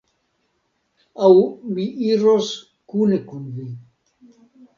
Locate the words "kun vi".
3.29-3.69